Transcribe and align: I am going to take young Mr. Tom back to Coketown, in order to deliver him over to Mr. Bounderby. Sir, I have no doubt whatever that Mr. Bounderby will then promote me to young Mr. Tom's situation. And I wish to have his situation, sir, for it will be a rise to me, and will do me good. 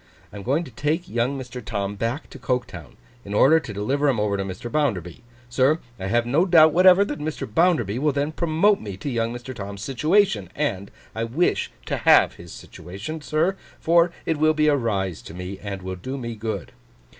I 0.33 0.37
am 0.37 0.41
going 0.41 0.63
to 0.63 0.71
take 0.71 1.07
young 1.07 1.37
Mr. 1.37 1.63
Tom 1.63 1.95
back 1.95 2.27
to 2.31 2.39
Coketown, 2.39 2.95
in 3.23 3.35
order 3.35 3.59
to 3.59 3.71
deliver 3.71 4.09
him 4.09 4.19
over 4.19 4.35
to 4.35 4.43
Mr. 4.43 4.71
Bounderby. 4.71 5.21
Sir, 5.47 5.77
I 5.99 6.07
have 6.07 6.25
no 6.25 6.43
doubt 6.47 6.73
whatever 6.73 7.05
that 7.05 7.19
Mr. 7.19 7.45
Bounderby 7.47 7.99
will 7.99 8.11
then 8.11 8.31
promote 8.31 8.81
me 8.81 8.97
to 8.97 9.11
young 9.11 9.31
Mr. 9.31 9.53
Tom's 9.53 9.83
situation. 9.83 10.49
And 10.55 10.89
I 11.13 11.25
wish 11.25 11.71
to 11.85 11.97
have 11.97 12.33
his 12.33 12.51
situation, 12.51 13.21
sir, 13.21 13.55
for 13.79 14.11
it 14.25 14.37
will 14.37 14.55
be 14.55 14.67
a 14.69 14.75
rise 14.75 15.21
to 15.21 15.35
me, 15.35 15.59
and 15.61 15.83
will 15.83 15.95
do 15.97 16.17
me 16.17 16.33
good. 16.33 16.71